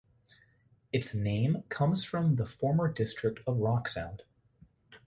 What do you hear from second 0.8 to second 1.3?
Its